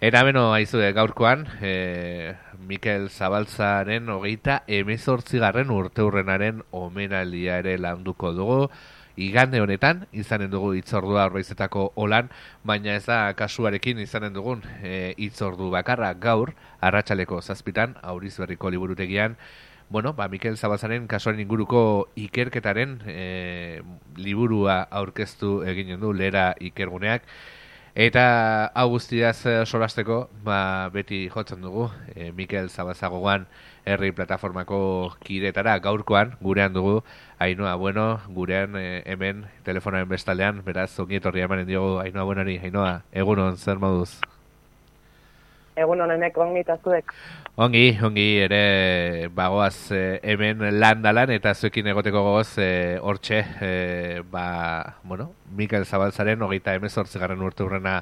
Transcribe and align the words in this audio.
Eta 0.00 0.22
beno, 0.24 0.54
haizu, 0.54 0.78
gaurkoan, 0.96 1.42
e, 1.60 2.32
Mikel 2.64 3.10
Zabaltzaren 3.10 4.08
hogeita 4.08 4.62
emezortzigarren 4.66 5.68
urte 5.74 6.00
hurrenaren 6.00 6.62
omenaldia 6.72 7.58
ere 7.60 7.74
landuko 7.76 8.30
dugu. 8.32 8.70
Igande 9.20 9.60
honetan, 9.60 10.06
izanen 10.16 10.48
dugu 10.54 10.72
itzordua 10.78 11.26
horbaizetako 11.28 11.90
olan, 12.00 12.30
baina 12.64 12.94
ez 12.96 13.04
da 13.10 13.18
kasuarekin 13.36 14.00
izanen 14.00 14.32
dugun 14.32 14.64
e, 14.80 15.12
itzordu 15.20 15.68
bakarra 15.76 16.14
gaur, 16.14 16.54
arratsaleko 16.80 17.42
zazpitan, 17.42 17.98
auriz 18.00 18.38
berriko 18.40 18.72
liburutegian, 18.72 19.36
Bueno, 19.90 20.12
ba, 20.14 20.28
Mikel 20.30 20.56
Zabazaren 20.56 21.08
kasuaren 21.10 21.40
inguruko 21.42 21.80
ikerketaren 22.14 23.00
e, 23.10 23.82
liburua 24.16 24.84
aurkeztu 24.86 25.64
eginen 25.66 25.98
du 25.98 26.12
lera 26.14 26.52
ikerguneak. 26.62 27.26
Eta 28.00 28.72
hau 28.80 28.86
guztiaz 28.94 29.44
eh, 29.44 29.66
solasteko, 29.68 30.14
ba, 30.46 30.88
beti 30.94 31.18
jotzen 31.34 31.60
dugu, 31.60 31.82
e, 32.14 32.30
Mikel 32.38 32.70
Zabazagoan 32.70 33.44
herri 33.84 34.08
plataformako 34.16 34.78
kiretara 35.26 35.76
gaurkoan, 35.84 36.32
gurean 36.40 36.72
dugu, 36.72 37.02
Ainoa, 37.38 37.74
bueno, 37.76 38.06
gurean 38.40 38.80
e, 38.80 39.02
hemen 39.04 39.44
telefonaren 39.68 40.08
bestaldean, 40.08 40.64
beraz, 40.64 40.90
ongi 41.04 41.20
etorri 41.20 41.44
emanen 41.44 41.68
diogu, 41.68 41.98
Ainoa, 42.06 42.24
buenari, 42.24 42.56
Ainoa, 42.64 43.02
egunon, 43.12 43.60
zer 43.60 43.84
moduz? 43.84 44.14
Egunon, 45.78 46.10
enek, 46.10 46.38
ongi 46.38 46.64
tazuek. 46.66 47.12
Ongi, 47.60 47.84
ongi, 48.02 48.26
ere 48.42 49.28
bagoaz 49.34 49.92
e, 49.94 50.18
hemen 50.32 50.64
landalan 50.80 51.30
eta 51.34 51.52
zuekin 51.54 51.90
egoteko 51.92 52.22
gogoz 52.24 52.56
e, 52.58 52.98
hortxe, 53.02 53.42
e, 53.62 53.70
ba, 54.32 54.96
bueno, 55.04 55.30
Mikael 55.56 55.86
Zabalzaren 55.86 56.42
hogeita 56.42 56.74
emezortze 56.74 57.20
garren 57.22 57.42
urte 57.46 57.62
hurrena 57.62 58.00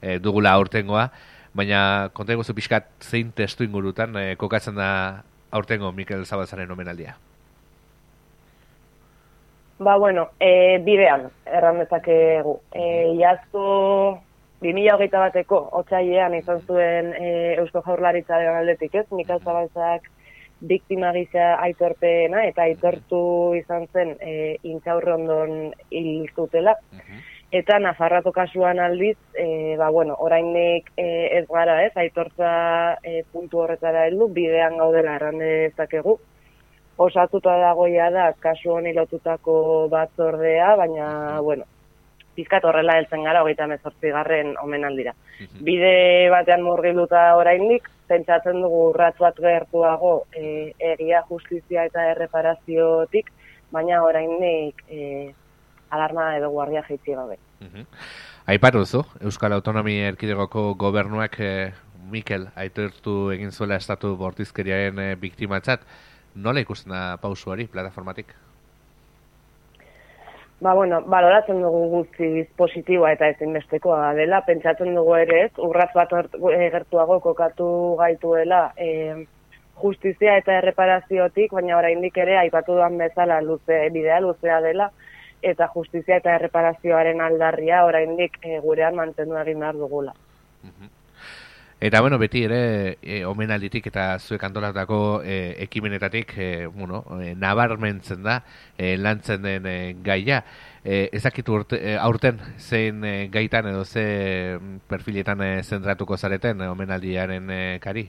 e, 0.00 0.18
dugula 0.18 0.52
aurtengoa, 0.58 1.08
baina 1.56 2.10
konta 2.12 2.36
eguzu 2.36 2.56
pixkat 2.56 2.90
zein 3.00 3.32
testu 3.36 3.64
ingurutan 3.64 4.16
e, 4.20 4.26
kokatzen 4.36 4.76
da 4.76 4.90
aurtengo 5.50 5.92
Mikael 5.96 6.26
Zabalzaren 6.26 6.70
omenaldia? 6.70 7.16
Ba, 9.78 9.96
bueno, 10.00 10.30
e, 10.40 10.78
bidean, 10.84 11.28
erran 11.44 11.82
dezakegu. 11.82 12.58
E, 12.72 13.12
iazko 13.20 13.64
2008 14.62 15.18
bateko, 15.20 15.58
otxaiean 15.80 16.34
izan 16.38 16.62
zuen 16.66 17.12
e, 17.14 17.30
Eusko 17.60 17.82
Jaurlaritza 17.84 18.38
aldetik 18.56 18.94
ez, 18.94 19.06
Mikael 19.12 19.42
Zabalzak 19.44 20.08
biktima 20.60 21.12
gisa 21.12 21.54
aitorpena 21.60 22.46
eta 22.48 22.64
aitortu 22.64 23.54
izan 23.58 23.86
zen 23.92 24.14
e, 24.20 24.56
intxaurrondon 24.64 25.72
hil 25.90 26.28
zutela. 26.34 26.74
Eta 27.54 27.78
Nafarrako 27.78 28.32
kasuan 28.34 28.80
aldiz, 28.82 29.16
e, 29.38 29.76
ba, 29.78 29.90
bueno, 29.94 30.16
orainik 30.18 30.90
e, 30.96 31.06
ez 31.38 31.44
gara 31.48 31.82
ez, 31.84 31.92
aitortza 31.94 32.96
e, 33.04 33.22
puntu 33.32 33.62
horretara 33.62 34.06
heldu, 34.08 34.26
bidean 34.34 34.80
gaudela 34.80 35.14
erran 35.20 35.38
dezakegu. 35.38 36.16
Osatuta 36.96 37.54
dagoia 37.60 38.10
da, 38.10 38.30
kasu 38.40 38.72
honi 38.72 38.96
lotutako 38.96 39.86
batzordea, 39.92 40.74
baina, 40.80 41.08
bueno, 41.44 41.68
pizkat 42.36 42.64
horrela 42.68 42.98
heltzen 43.00 43.24
gara 43.24 43.42
hogeita 43.42 43.66
mezortzi 43.70 44.12
garren 44.14 44.54
omenaldira. 44.62 45.14
Mhm. 45.40 45.64
Bide 45.64 45.94
batean 46.30 46.62
murgiluta 46.62 47.28
oraindik, 47.36 47.88
pentsatzen 48.06 48.60
dugu 48.62 48.90
urratz 48.90 49.16
bat 49.18 49.38
gertuago 49.42 50.26
e, 50.32 50.72
egia 50.92 51.24
justizia 51.30 51.86
eta 51.88 52.10
erreparaziotik, 52.12 53.32
baina 53.72 54.02
oraindik 54.04 54.84
e, 54.88 55.32
alarma 55.90 56.36
edo 56.36 56.50
guardia 56.54 56.84
jaitzi 56.88 57.18
gabe. 57.18 57.38
Mhm. 57.60 57.86
Aipatu 58.46 58.84
zu, 58.86 59.02
Euskal 59.20 59.52
Autonomia 59.52 60.08
Erkidegoko 60.12 60.74
gobernuak 60.78 61.40
e, 61.40 61.72
Mikel 62.06 62.46
aitortu 62.54 63.32
egin 63.34 63.50
zuela 63.50 63.78
estatu 63.80 64.14
bortizkeriaren 64.16 65.00
e, 65.02 65.14
biktimatzat, 65.18 65.82
nola 66.36 66.62
ikusten 66.62 66.92
da 66.94 67.16
pausuari 67.22 67.66
plataformatik? 67.66 68.34
Ba, 70.60 70.72
bueno, 70.72 71.02
baloratzen 71.04 71.58
dugu 71.60 71.80
guzti 71.92 72.28
positiboa 72.56 73.10
eta 73.12 73.28
ezinbestekoa 73.34 74.14
dela, 74.16 74.40
pentsatzen 74.46 74.94
dugu 74.96 75.18
ere 75.20 75.42
ez, 75.46 75.50
urraz 75.60 75.90
bat 75.94 76.14
eh, 76.16 76.68
gertuago 76.72 77.18
kokatu 77.20 77.66
gaituela 77.98 78.62
e, 78.80 79.26
justizia 79.82 80.38
eta 80.40 80.56
erreparaziotik, 80.62 81.52
baina 81.52 81.76
oraindik 81.76 82.16
ere 82.24 82.38
aipatu 82.40 82.78
duan 82.78 82.96
bezala 82.96 83.42
luze, 83.44 83.82
bidea 83.92 84.22
luzea 84.24 84.62
dela, 84.64 84.88
eta 85.42 85.68
justizia 85.74 86.22
eta 86.22 86.38
erreparazioaren 86.40 87.20
aldarria 87.20 87.84
oraindik 87.84 88.40
e, 88.40 88.56
gurean 88.64 88.96
mantendu 88.96 89.36
egin 89.42 89.60
behar 89.60 89.76
dugula. 89.76 90.16
Eta 91.86 92.00
bueno, 92.00 92.18
beti 92.18 92.40
ere 92.42 92.98
e, 93.00 93.20
omenalditik 93.30 93.84
eta 93.92 94.06
zuek 94.18 94.42
antolatako 94.48 94.96
e, 95.22 95.36
ekimenetatik 95.62 96.32
e, 96.34 96.48
bueno, 96.66 97.04
e, 97.22 97.36
nabarmentzen 97.38 98.26
da 98.26 98.40
e, 98.76 98.96
lantzen 98.98 99.46
den 99.46 99.70
e, 99.70 99.76
gaia. 100.02 100.42
E, 100.82 101.04
ezakitu 101.14 101.62
e, 101.78 101.94
aurten 101.94 102.42
zein 102.58 103.04
e, 103.06 103.14
gaitan 103.30 103.70
edo 103.70 103.84
ze 103.84 104.58
perfiletan 104.90 105.46
e, 105.46 105.50
zentratuko 105.62 106.18
zareten 106.18 106.66
e, 106.66 106.72
omenaldiaren 106.74 107.50
e, 107.54 107.64
kari? 107.78 108.08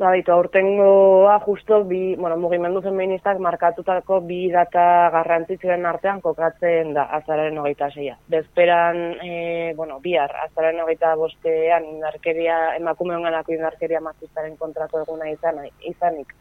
Ba, 0.00 0.14
bitu, 0.16 0.32
aurtengoa 0.32 1.34
justo 1.44 1.82
bi, 1.84 2.14
bueno, 2.16 2.38
mugimendu 2.40 2.80
feministak 2.80 3.36
markatutako 3.44 4.22
bi 4.24 4.38
data 4.48 4.84
garrantzitsuen 5.12 5.84
artean 5.84 6.22
kokatzen 6.24 6.94
da 6.96 7.02
azaren 7.18 7.58
hogeita 7.60 7.90
zeia. 7.92 8.14
Bezperan, 8.32 8.96
e, 9.20 9.74
bueno, 9.76 9.98
bihar, 10.00 10.32
azaren 10.46 10.80
hogeita 10.80 11.10
bostean 11.20 11.84
indarkeria, 11.90 12.56
emakume 12.78 13.18
honganako 13.18 13.52
indarkeria 13.52 14.00
mazistaren 14.06 14.56
kontrako 14.56 15.02
eguna 15.04 15.28
izan, 15.34 15.60
izanik. 15.92 16.32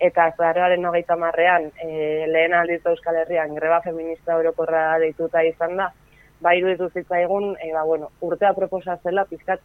Eta 0.00 0.30
azaren 0.32 0.88
hogeita 0.88 1.20
marrean, 1.20 1.68
e, 1.84 2.24
lehen 2.32 2.56
aldiz 2.56 2.80
Euskal 2.94 3.20
Herrian, 3.26 3.52
greba 3.60 3.82
feminista 3.84 4.40
orokorra 4.40 4.86
deituta 5.04 5.44
izan 5.44 5.76
da, 5.82 5.92
ba, 6.40 6.56
iruditu 6.56 6.88
zitzaigun, 6.88 7.58
e, 7.60 7.74
ba, 7.76 7.84
bueno, 7.84 8.08
urtea 8.24 8.56
proposazela, 8.56 9.28
pizkat, 9.28 9.60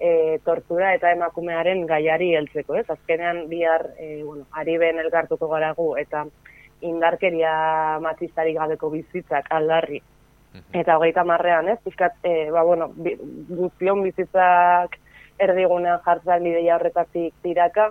e, 0.00 0.38
tortura 0.44 0.92
eta 0.94 1.12
emakumearen 1.14 1.86
gaiari 1.86 2.32
heltzeko, 2.36 2.76
ez? 2.76 2.84
Azkenean 2.90 3.46
bihar, 3.48 3.88
e, 3.98 4.22
bueno, 4.24 4.44
ari 4.52 4.76
ben 4.78 5.00
elkartuko 5.02 5.48
garagu 5.48 5.94
eta 6.00 6.26
indarkeria 6.84 7.98
matizari 8.04 8.54
gabeko 8.54 8.90
bizitzak 8.90 9.48
aldarri. 9.50 10.02
Eta 10.72 10.96
hogeita 10.96 11.24
marrean, 11.24 11.68
ez? 11.68 11.78
Piskat, 11.84 12.16
e, 12.24 12.50
ba, 12.50 12.62
bueno, 12.64 12.90
guztion 12.96 14.02
bizitzak 14.04 14.96
erdigunean 15.38 16.00
jartzen 16.04 16.44
bideia 16.44 16.76
horretatik 16.78 17.34
tiraka, 17.44 17.90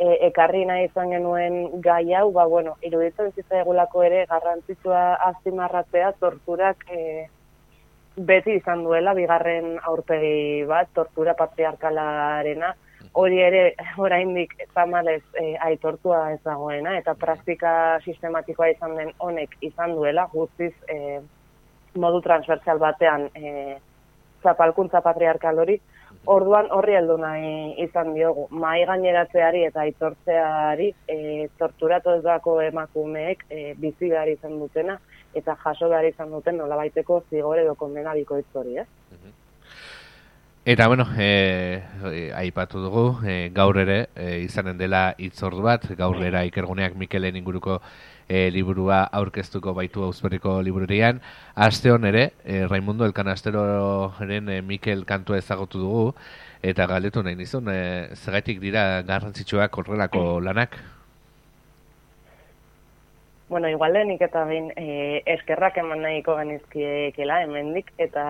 e, 0.00 0.06
ekarri 0.30 0.64
nahi 0.68 0.86
izan 0.88 1.12
genuen 1.14 1.60
gai 1.84 2.14
hau, 2.14 2.30
ba, 2.32 2.46
bueno, 2.50 2.76
iruditzen 2.86 3.30
bizitza 3.30 3.60
egulako 3.60 4.04
ere 4.06 4.24
garrantzitsua 4.30 5.02
azimarratzea 5.28 6.12
torturak 6.22 6.86
e, 6.90 7.28
beti 8.16 8.56
izan 8.58 8.84
duela 8.84 9.14
bigarren 9.14 9.76
aurpegi 9.86 10.64
bat 10.68 10.88
tortura 10.94 11.34
patriarkalarena. 11.38 12.74
Hori 13.20 13.40
ere 13.42 13.62
oraindik 13.98 14.52
tamalez 14.74 15.22
e, 15.34 15.56
aitortua 15.58 16.30
ez 16.32 16.40
dagoena 16.44 16.96
eta 16.98 17.14
praktika 17.18 17.72
sistematikoa 18.04 18.68
izan 18.70 18.96
den 18.96 19.12
honek 19.18 19.56
izan 19.66 19.96
duela 19.96 20.28
guztiz 20.32 20.72
e, 20.86 21.20
modu 21.98 22.20
transversal 22.22 22.78
batean 22.78 23.26
e, 23.34 23.78
zapalkuntza 24.42 25.00
patriarkal 25.00 25.58
hori. 25.58 25.80
Orduan 26.26 26.68
horri 26.74 26.94
heldu 26.98 27.16
nahi 27.16 27.50
izan 27.82 28.12
diogu. 28.14 28.46
Mai 28.50 28.84
gaineratzeari 28.86 29.64
eta 29.64 29.80
aitortzeari 29.86 30.90
e, 31.08 31.48
torturatu 31.58 32.14
ez 32.18 32.22
dako 32.22 32.60
emakumeek 32.62 33.46
e, 33.48 33.74
bizi 33.80 34.10
behar 34.10 34.28
izan 34.28 34.58
dutena 34.60 34.98
eta 35.34 35.56
jaso 35.64 35.88
behar 35.88 36.06
izan 36.08 36.30
duten 36.30 36.56
nola 36.58 36.76
baiteko 36.76 37.22
zigore 37.30 37.62
edo 37.62 37.74
kondena 37.74 38.14
biko 38.14 38.40
hori, 38.54 38.78
eh? 38.78 38.86
Eta, 40.62 40.88
bueno, 40.88 41.06
e, 41.16 41.82
aipatu 42.36 42.82
dugu, 42.82 43.04
e, 43.24 43.48
gaur 43.54 43.78
ere, 43.80 44.10
e, 44.14 44.42
izanen 44.44 44.76
dela 44.76 45.14
itzordu 45.16 45.62
bat, 45.64 45.86
gaur 45.96 46.20
era 46.22 46.44
ikerguneak 46.44 46.98
Mikelen 47.00 47.38
inguruko 47.40 47.78
e, 48.28 48.50
liburua 48.52 49.00
aurkeztuko 49.20 49.72
baitu 49.74 50.04
auzberriko 50.04 50.58
libururian. 50.62 51.22
Aste 51.56 51.90
hon 51.90 52.04
ere, 52.04 52.34
e, 52.44 52.66
Raimundo 52.68 53.08
Elkanasteroren 53.08 54.52
e, 54.52 54.60
Mikel 54.60 55.06
kantua 55.08 55.40
ezagutu 55.40 55.80
dugu, 55.80 56.06
eta 56.62 56.86
galdetu 56.86 57.24
nahi 57.24 57.40
nizun, 57.40 57.72
e, 57.72 58.14
zagaitik 58.20 58.60
dira 58.60 59.02
garrantzitsuak 59.08 59.80
horrelako 59.80 60.40
lanak? 60.44 60.76
Bueno, 63.50 63.68
igual 63.68 63.94
denik 63.98 64.20
eta 64.22 64.44
bain 64.46 64.68
e, 64.78 65.24
eskerrak 65.32 65.80
eman 65.80 66.04
nahiko 66.04 66.36
genizkiekela 66.38 67.40
hemendik 67.42 67.88
eta 67.98 68.22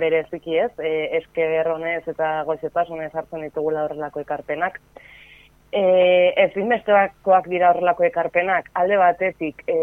bereziki 0.00 0.56
ez, 0.58 0.72
e, 0.82 0.90
esker 1.20 1.70
honez 1.70 2.02
eta 2.10 2.32
goizetasunez 2.48 3.12
hartzen 3.14 3.46
ditugula 3.46 3.84
horrelako 3.86 4.24
ekarpenak. 4.24 4.80
E, 5.70 5.84
ez 6.42 6.50
besteakoak 6.58 7.46
dira 7.54 7.70
horrelako 7.70 8.08
ekarpenak, 8.10 8.72
alde 8.74 8.98
batetik 8.98 9.62
e, 9.70 9.78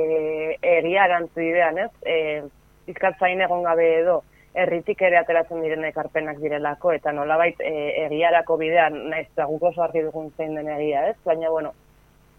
egia 0.75 1.07
erantzu 1.07 1.47
idean 1.47 1.79
ez, 1.87 1.91
e, 2.03 2.19
izkatzain 2.91 3.39
egon 3.47 3.63
gabe 3.63 3.87
edo, 4.01 4.21
herritik 4.59 5.07
ere 5.07 5.23
ateratzen 5.23 5.63
diren 5.63 5.87
ekarpenak 5.87 6.43
direlako, 6.43 6.97
eta 6.99 7.15
nolabait 7.15 7.63
e, 7.63 7.75
egiarako 8.09 8.59
bidean, 8.59 9.05
naiz 9.07 9.29
eta 9.29 9.47
guk 9.47 9.69
oso 9.71 9.87
argi 9.87 10.03
dugun 10.03 10.33
zein 10.35 10.59
den 10.59 10.67
egia, 10.75 11.07
ez? 11.13 11.21
Baina, 11.23 11.47
bueno, 11.47 11.71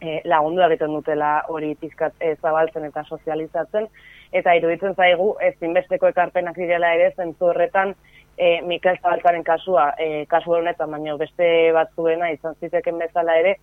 e, 0.01 0.21
lagundu 0.25 0.63
egiten 0.67 0.95
dutela 0.97 1.33
hori 1.49 1.75
pizkat 1.81 2.15
e, 2.21 2.35
zabaltzen 2.41 2.87
eta 2.89 3.05
sozializatzen, 3.05 3.89
eta 4.33 4.55
iruditzen 4.59 4.95
zaigu, 4.95 5.35
ez 5.43 5.55
inbesteko 5.61 6.11
ekarpenak 6.11 6.57
direla 6.57 6.95
ere, 6.97 7.13
zentzu 7.17 7.51
horretan, 7.51 7.95
e, 8.37 8.61
Mikel 8.67 8.99
Zabaltzaren 9.03 9.45
kasua, 9.45 9.91
e, 9.99 10.25
kasu 10.31 10.57
honetan, 10.57 10.91
baina 10.91 11.17
beste 11.21 11.47
batzuena 11.77 12.31
izan 12.35 12.57
ziteken 12.61 12.99
bezala 13.03 13.37
ere, 13.43 13.57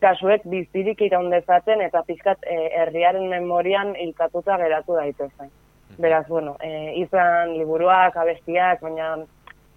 kasuek 0.00 0.46
bizirik 0.48 1.02
iraundezaten 1.04 1.82
eta 1.84 2.02
pizkat 2.06 2.46
e, 2.48 2.56
herriaren 2.82 3.26
memorian 3.28 3.92
hilkatuta 3.96 4.56
geratu 4.62 4.96
daitezen. 4.96 5.50
Beraz, 6.00 6.26
bueno, 6.28 6.54
e, 6.64 6.94
izan 7.02 7.56
liburuak, 7.58 8.16
abestiak, 8.16 8.80
baina 8.86 9.16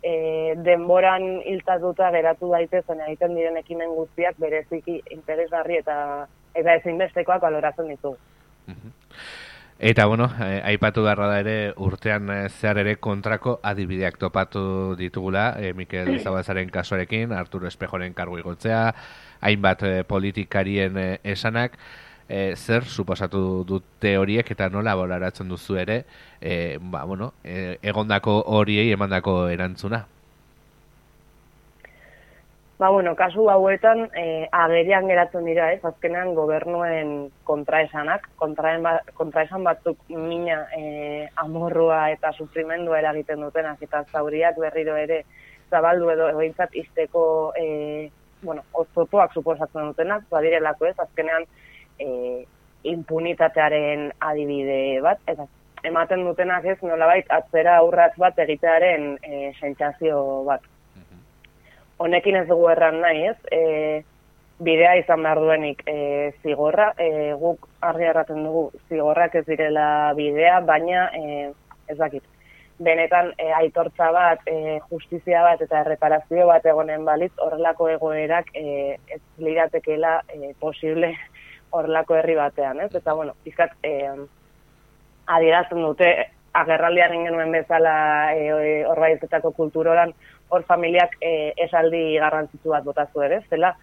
e, 0.03 0.53
denboran 0.65 1.41
hiltatuta 1.47 2.11
geratu 2.11 2.51
daitezen 2.51 3.01
egiten 3.07 3.35
diren 3.35 3.57
ekimen 3.57 3.95
guztiak 3.95 4.37
bereziki 4.37 5.01
interesgarri 5.15 5.79
eta 5.79 5.97
eta 6.53 6.75
ezinbestekoak 6.81 7.41
baloratzen 7.41 7.89
ditugu. 7.89 8.17
Eta, 9.83 10.05
bueno, 10.05 10.29
eh, 10.39 10.61
aipatu 10.63 11.01
beharra 11.03 11.25
da 11.27 11.39
ere 11.41 11.55
urtean 11.81 12.29
eh, 12.31 12.49
zehar 12.49 12.77
ere 12.79 12.93
kontrako 13.03 13.57
adibideak 13.67 14.19
topatu 14.21 14.95
ditugula, 14.95 15.55
eh, 15.59 15.73
Mikel 15.73 16.19
Zabazaren 16.21 16.69
kasuarekin, 16.71 17.33
Arturo 17.33 17.67
Espejoren 17.67 18.13
kargu 18.13 18.37
igotzea, 18.39 18.93
hainbat 19.41 19.83
eh, 19.83 20.03
politikarien 20.07 20.97
eh, 20.97 21.19
esanak, 21.35 21.75
e, 22.27 22.55
zer 22.55 22.85
suposatu 22.85 23.63
dute 23.67 24.17
horiek 24.17 24.49
eta 24.51 24.69
nola 24.69 24.95
bolaratzen 24.95 25.49
duzu 25.49 25.77
ere 25.77 26.03
e, 26.41 26.77
ba, 26.79 27.03
bueno, 27.05 27.33
e, 27.43 27.77
egondako 27.81 28.41
horiei 28.57 28.91
emandako 28.91 29.47
erantzuna? 29.49 30.05
Ba, 32.79 32.89
bueno, 32.89 33.13
kasu 33.15 33.45
hauetan 33.47 34.09
e, 34.17 34.49
agerian 34.51 35.05
geratzen 35.07 35.45
dira, 35.45 35.69
ez, 35.71 35.79
azkenean 35.85 36.33
gobernuen 36.35 37.29
kontraesanak, 37.47 38.25
kontraen 38.41 38.83
ba, 38.83 38.97
kontraesan 39.15 39.63
batzuk 39.63 40.01
mina 40.09 40.65
e, 40.75 41.29
amorrua 41.45 42.09
eta 42.11 42.33
sufrimendua 42.33 42.99
eragiten 42.99 43.45
duten, 43.45 43.69
eta 43.79 44.03
zauriak 44.11 44.59
berriro 44.59 44.97
ere 44.99 45.21
zabaldu 45.71 46.09
edo 46.11 46.27
egointzat 46.33 46.75
izteko 46.81 47.23
e, 47.55 48.09
bueno, 48.41 48.65
ozotuak 48.73 49.31
suposatzen 49.31 49.93
dutenak, 49.93 50.27
badirelako 50.33 50.89
ez, 50.89 50.97
azkenean 50.99 51.47
e, 51.99 52.45
impunitatearen 52.83 54.11
adibide 54.19 55.01
bat, 55.01 55.19
eta 55.27 55.47
ematen 55.87 56.23
dutenak 56.27 56.65
ez 56.65 56.77
nolabait 56.81 57.29
atzera 57.31 57.77
aurratz 57.81 58.13
bat 58.19 58.39
egitearen 58.39 59.13
e, 59.23 59.51
sentsazio 59.59 60.43
bat. 60.47 60.63
Mhm. 60.95 61.21
Honekin 62.05 62.39
ez 62.41 62.47
dugu 62.47 62.69
erran 62.71 63.01
nahi 63.01 63.27
ez, 63.31 63.37
e, 63.51 64.03
bidea 64.63 64.95
izan 65.01 65.23
behar 65.23 65.41
duenik 65.43 65.81
e, 65.87 65.97
zigorra, 66.43 66.93
e, 66.97 67.33
guk 67.39 67.67
argi 67.81 68.07
erraten 68.11 68.43
dugu 68.45 68.69
zigorrak 68.89 69.35
ez 69.35 69.45
direla 69.47 70.13
bidea, 70.15 70.59
baina 70.61 71.09
e, 71.17 71.51
ez 71.87 71.97
dakit. 71.97 72.23
Benetan 72.83 73.31
e, 73.37 73.51
aitortza 73.53 74.09
bat, 74.11 74.41
e, 74.49 74.79
justizia 74.89 75.43
bat 75.43 75.61
eta 75.61 75.83
erreparazio 75.83 76.47
bat 76.47 76.65
egonen 76.65 77.05
balitz, 77.05 77.33
horrelako 77.37 77.89
egoerak 77.89 78.49
e, 78.55 78.97
ez 79.13 79.21
liratekela 79.37 80.21
e, 80.29 80.53
posible 80.59 81.13
horrelako 81.73 82.15
herri 82.19 82.37
batean, 82.37 82.79
ez? 82.85 82.91
Eta, 82.95 83.15
bueno, 83.17 83.33
izkat, 83.49 83.73
eh, 83.83 84.13
adierazten 85.25 85.81
dute, 85.81 86.13
agerraldiaren 86.53 87.25
genuen 87.25 87.51
bezala 87.51 87.95
eh, 88.37 88.83
horbaizetako 88.85 89.49
e, 89.49 89.57
kulturoran, 89.57 90.13
hor 90.53 90.63
familiak 90.69 91.15
eh, 91.21 91.53
esaldi 91.65 92.03
garrantzitu 92.21 92.75
bat 92.75 92.85
botazu 92.85 93.23
ere, 93.25 93.41
zela, 93.49 93.73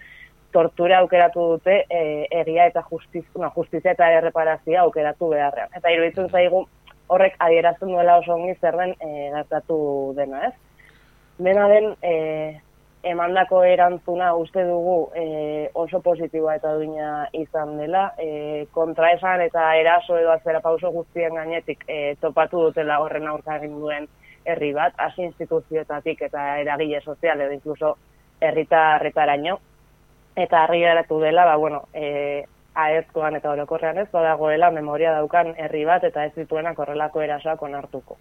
tortura 0.53 0.99
aukeratu 0.99 1.47
dute 1.55 1.77
eh, 1.89 2.27
egia 2.43 2.67
eta 2.71 2.83
justiz, 2.91 3.25
no, 3.39 3.51
justizia 3.55 3.95
eta 3.95 4.11
erreparazia 4.19 4.83
aukeratu 4.83 5.31
beharrean. 5.35 5.71
Eta 5.77 5.93
iruditzen 5.95 6.31
zaigu 6.31 6.65
horrek 7.11 7.37
adierazten 7.43 7.93
duela 7.95 8.19
oso 8.23 8.35
ongi 8.35 8.57
zer 8.61 8.79
den 8.79 8.95
eh, 8.99 9.31
gertatu 9.35 9.79
dena, 10.19 10.49
ez? 10.49 10.55
Dena 11.39 11.69
den, 11.71 11.95
eh, 12.03 12.61
emandako 13.03 13.63
erantzuna 13.65 14.35
uste 14.37 14.65
dugu 14.65 15.11
e, 15.17 15.71
oso 15.75 16.01
positiboa 16.05 16.57
eta 16.59 16.75
duina 16.75 17.29
izan 17.33 17.77
dela. 17.79 18.11
E, 18.19 18.67
kontraesan 18.73 19.41
eta 19.47 19.75
eraso 19.77 20.19
edo 20.19 20.33
azera 20.33 20.61
pauso 20.61 20.91
guztien 20.93 21.35
gainetik 21.35 21.85
e, 21.89 22.17
topatu 22.21 22.67
dutela 22.69 23.01
horren 23.01 23.29
aurka 23.29 23.57
egin 23.57 23.79
duen 23.81 24.09
herri 24.45 24.73
bat, 24.73 24.95
hasi 24.99 25.23
instituzioetatik 25.23 26.23
eta 26.29 26.59
eragile 26.61 27.01
sozial 27.01 27.41
edo 27.41 27.53
inkluso 27.57 27.97
herrita 28.41 28.95
arretaraino. 28.95 29.59
Eta 30.37 30.65
harri 30.65 30.81
dela, 30.81 31.45
ba, 31.45 31.57
bueno, 31.57 31.83
e, 31.93 32.45
aezkoan 32.75 33.37
eta 33.37 33.51
orokorrean 33.51 33.99
ez, 33.99 34.09
badagoela 34.13 34.71
memoria 34.71 35.13
daukan 35.13 35.55
herri 35.57 35.85
bat 35.85 36.05
eta 36.05 36.25
ez 36.25 36.35
dituenak 36.37 36.79
horrelako 36.79 37.23
erasoak 37.23 37.63
onartuko. 37.63 38.17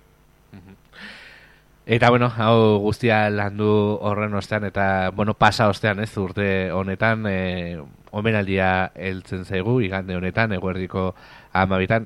Eta 1.89 2.11
bueno, 2.11 2.27
hau 2.37 2.77
guztia 2.83 3.31
landu 3.33 3.67
horren 4.05 4.35
ostean 4.37 4.63
eta 4.67 5.09
bueno, 5.09 5.33
pasa 5.33 5.65
ostean, 5.71 5.99
ez, 6.03 6.11
urte 6.21 6.69
honetan, 6.69 7.23
eh, 7.25 7.79
omenaldia 8.11 8.91
heltzen 8.93 9.41
zaigu 9.43 9.79
igande 9.81 10.13
honetan 10.15 10.53
eguerdiko 10.53 11.15
12 11.55 11.97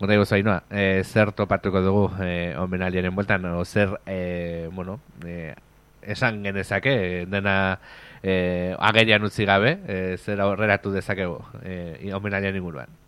Gonta 0.00 0.16
igo 0.16 0.24
zainoa, 0.24 0.62
e, 0.70 1.04
zer 1.04 1.34
topatuko 1.36 1.82
dugu 1.84 2.06
e, 2.24 2.54
omenaldiaren 2.56 3.14
bueltan, 3.14 3.44
o 3.44 3.66
zer, 3.66 3.92
e, 4.06 4.70
bueno, 4.72 4.96
e, 5.26 5.52
esan 6.00 6.40
genezake, 6.42 7.26
dena 7.28 7.78
e, 8.22 8.74
agerian 8.78 9.28
utzi 9.28 9.44
gabe, 9.44 9.76
e, 9.84 10.16
zer 10.16 10.40
aurreratu 10.40 10.96
dezakegu 10.96 11.42
e, 11.60 12.14
omenaldian 12.16 12.56
inguruan. 12.56 12.99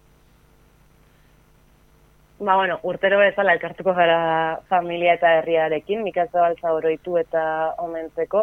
Ba, 2.43 2.56
bueno, 2.56 2.81
urtero 2.83 3.21
bezala 3.21 3.53
elkartuko 3.55 3.93
gara 3.94 4.59
familia 4.67 5.12
eta 5.15 5.29
herriarekin, 5.37 6.00
Mikel 6.03 6.27
Zabalza 6.33 6.73
oroitu 6.75 7.15
eta 7.21 7.43
omentzeko. 7.85 8.41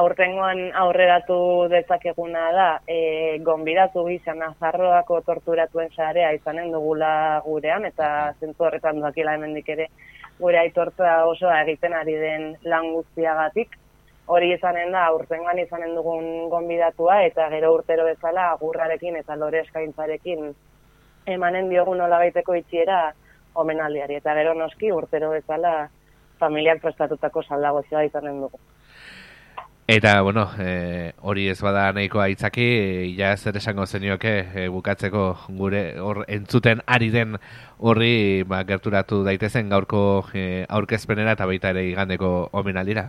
Aurtengoan 0.00 0.62
aurreratu 0.82 1.36
dezakeguna 1.70 2.48
da, 2.56 2.64
e, 2.90 3.38
gonbidatu 3.46 4.02
gizan 4.08 4.42
azarroako 4.42 5.20
torturatuen 5.28 5.94
sarea 5.94 6.32
izanen 6.34 6.72
dugula 6.74 7.12
gurean, 7.44 7.86
eta 7.86 8.08
zentzu 8.40 8.66
horretan 8.66 8.98
duakila 8.98 9.36
hemendik 9.38 9.70
ere 9.76 9.86
gure 10.40 10.58
aitortza 10.64 11.14
oso 11.30 11.54
egiten 11.60 11.94
ari 11.94 12.18
den 12.24 12.48
lan 12.64 12.90
guztiagatik. 12.96 13.78
Hori 14.26 14.50
izanen 14.56 14.90
da, 14.98 15.04
aurtengoan 15.12 15.62
izanen 15.62 15.94
dugun 15.94 16.50
gonbidatua, 16.56 17.22
eta 17.30 17.46
gero 17.54 17.70
urtero 17.78 18.10
bezala 18.10 18.50
agurrarekin 18.56 19.22
eta 19.22 19.38
lore 19.38 19.62
eskaintzarekin 19.68 20.50
emanen 21.38 21.70
diogun 21.70 22.02
nola 22.02 22.18
baiteko 22.26 22.58
itxiera, 22.58 23.00
omenaldiari. 23.54 24.18
Eta 24.20 24.34
gero 24.34 24.54
noski 24.54 24.92
urtero 24.92 25.30
bezala 25.30 25.90
familiak 26.38 26.80
prestatutako 26.82 27.42
saldago 27.42 27.82
zioa 27.88 28.04
izanen 28.04 28.40
dugu. 28.40 28.60
Eta, 29.90 30.20
bueno, 30.20 30.50
e, 30.60 31.14
hori 31.24 31.46
ez 31.48 31.62
bada 31.64 31.86
nahiko 31.96 32.20
aitzaki, 32.20 32.64
e, 32.64 33.04
ja 33.16 33.30
zer 33.38 33.56
esango 33.56 33.86
zenioke 33.86 34.32
e, 34.52 34.66
bukatzeko 34.68 35.22
gure 35.56 35.80
hor 36.04 36.26
entzuten 36.28 36.82
ari 36.84 37.08
den 37.08 37.38
horri 37.78 38.42
ba, 38.44 38.60
gerturatu 38.68 39.22
daitezen 39.24 39.72
gaurko 39.72 40.02
e, 40.34 40.66
aurkezpenera 40.68 41.32
eta 41.38 41.46
baita 41.48 41.72
ere 41.72 41.86
igandeko 41.88 42.50
omenaldira? 42.52 43.06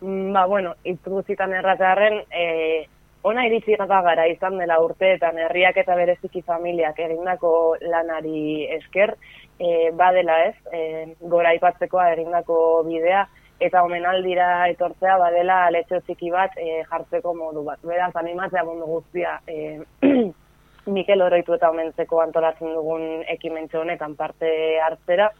Mm, 0.00 0.32
ba, 0.34 0.44
bueno, 0.50 0.74
itzuzitan 0.82 1.54
erratearen, 1.54 2.24
e, 2.34 2.88
ona 3.24 3.46
iritsi 3.48 3.76
gata 3.80 4.00
gara 4.04 4.26
izan 4.28 4.58
dela 4.60 4.76
urteetan 4.84 5.38
herriak 5.46 5.78
eta 5.80 5.96
bereziki 5.96 6.42
familiak 6.42 6.98
egindako 7.00 7.52
lanari 7.80 8.66
esker, 8.76 9.14
e, 9.58 9.90
badela 9.96 10.36
ez, 10.50 10.54
e, 10.72 10.82
gora 11.20 11.54
ipatzekoa 11.56 12.10
egindako 12.12 12.58
bidea, 12.88 13.24
eta 13.64 13.82
omenaldira 13.86 14.68
etortzea 14.74 15.16
badela 15.18 15.58
letxo 15.72 16.02
txiki 16.04 16.30
bat 16.34 16.56
e, 16.60 16.82
jartzeko 16.90 17.34
modu 17.38 17.64
bat. 17.64 17.80
Beraz, 17.86 18.12
animatzea 18.20 18.64
mundu 18.68 18.90
guztia 18.92 19.38
e, 19.48 19.80
Mikel 20.94 21.22
oroitu 21.24 21.54
eta 21.56 21.70
omentzeko 21.72 22.18
antolatzen 22.20 22.74
dugun 22.76 23.22
ekimentxo 23.32 23.80
honetan 23.80 24.18
parte 24.18 24.50
hartzera, 24.84 25.30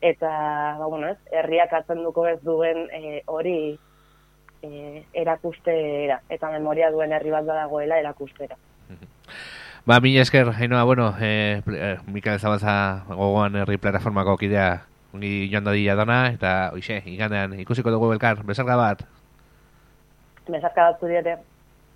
eta, 0.00 0.28
ba, 0.76 0.86
bueno 0.86 1.14
ez, 1.14 1.16
herriak 1.32 1.72
atzen 1.78 2.02
duko 2.04 2.26
ez 2.28 2.36
duen 2.44 2.84
e, 2.92 3.22
hori 3.32 3.78
e, 4.62 5.04
erakustera, 5.12 6.20
eta 6.28 6.50
memoria 6.50 6.90
duen 6.90 7.12
herri 7.12 7.30
bat 7.30 7.46
dagoela 7.48 7.98
erakustera. 7.98 8.56
Ba, 9.86 10.00
mi 10.00 10.16
esker, 10.18 10.52
hainoa, 10.52 10.84
bueno, 10.84 11.14
e, 11.20 11.62
e, 11.66 11.96
Mikael 12.06 12.38
Zabaza 12.38 13.04
gogoan 13.08 13.56
herri 13.56 13.78
plataformako 13.78 14.36
kidea 14.36 14.82
ongi 15.14 15.48
joan 15.50 15.64
da 15.64 15.72
dila 15.74 15.96
dona, 15.98 16.18
eta, 16.34 16.70
oixe, 16.76 17.00
iganean, 17.10 17.56
ikusiko 17.64 17.90
dugu 17.90 18.12
belkar, 18.12 18.44
besarka 18.46 18.76
bat? 18.78 19.02
Besarka 20.46 20.90
bat 20.90 21.00
zudiete. 21.00 21.38